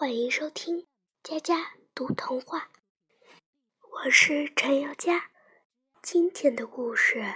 [0.00, 0.86] 欢迎收听
[1.24, 2.70] 佳佳读童话。
[3.80, 5.32] 我是陈瑶佳，
[6.00, 7.34] 今天的故事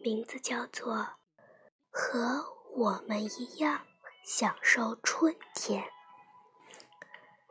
[0.00, 0.94] 名字叫做
[1.90, 3.84] 《和我们一样
[4.24, 5.82] 享受春天》。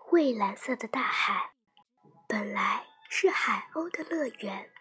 [0.10, 1.52] 蔚蓝色的大海
[2.26, 4.72] 本来是海鸥的乐园，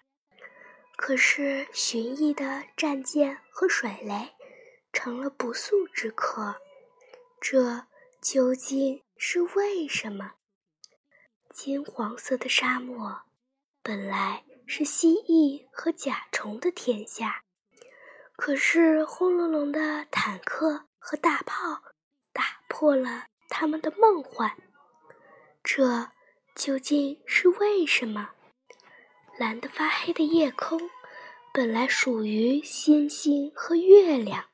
[0.96, 4.32] 可是寻弋的战舰和水雷
[4.92, 6.54] 成了不速之客，
[7.40, 7.88] 这
[8.22, 10.32] 究竟是为什么？
[11.50, 13.20] 金黄色的沙漠。
[13.82, 17.44] 本来是蜥蜴和甲虫的天下，
[18.34, 21.82] 可是轰隆隆的坦克和大炮
[22.32, 24.56] 打破了他们的梦幻。
[25.62, 26.10] 这
[26.56, 28.30] 究竟是为什么？
[29.38, 30.80] 蓝得发黑的夜空
[31.52, 34.46] 本来属于星星和月亮，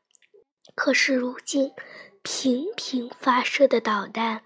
[0.74, 1.72] 可是如今
[2.24, 4.42] 频频发射的导弹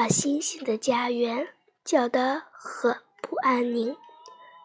[0.00, 1.46] 把星星的家园
[1.84, 3.94] 搅得很不安宁。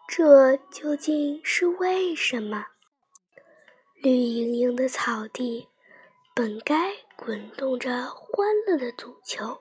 [0.08, 2.68] 这究竟是为什么？
[3.96, 5.68] 绿莹莹的草地
[6.34, 9.60] 本该滚动着欢乐的足球，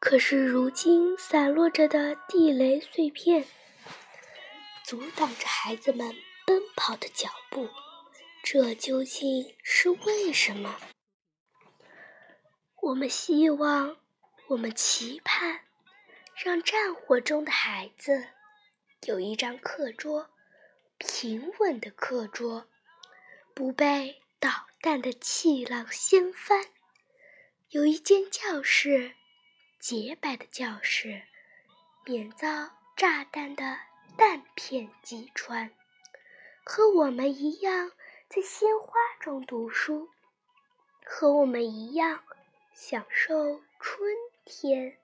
[0.00, 3.44] 可是如今散落着的地雷碎片
[4.84, 6.12] 阻挡着孩子们
[6.44, 7.68] 奔跑的脚步。
[8.42, 10.74] 这究竟是为什么？
[12.82, 13.96] 我们希望，
[14.50, 15.60] 我们期盼，
[16.34, 18.30] 让战火中的孩子。
[19.06, 20.28] 有一张课桌，
[20.98, 22.66] 平稳的课桌，
[23.54, 26.64] 不被导弹的气浪掀翻；
[27.68, 29.14] 有一间教室，
[29.78, 31.22] 洁白的教室，
[32.04, 33.78] 免遭炸弹的
[34.16, 35.70] 弹片击穿。
[36.64, 37.92] 和我们一样，
[38.28, 40.10] 在鲜花中读书，
[41.04, 42.24] 和我们一样
[42.74, 44.12] 享受春
[44.50, 44.99] 天。